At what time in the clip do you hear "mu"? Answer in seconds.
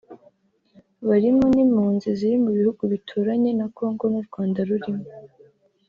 2.43-2.51